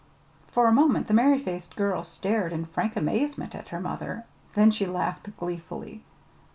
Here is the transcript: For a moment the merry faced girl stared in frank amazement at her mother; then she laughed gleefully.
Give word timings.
For 0.47 0.65
a 0.67 0.71
moment 0.71 1.05
the 1.07 1.13
merry 1.13 1.37
faced 1.37 1.75
girl 1.75 2.01
stared 2.01 2.53
in 2.53 2.65
frank 2.65 2.95
amazement 2.95 3.53
at 3.53 3.67
her 3.69 3.79
mother; 3.79 4.25
then 4.55 4.71
she 4.71 4.87
laughed 4.87 5.37
gleefully. 5.37 6.01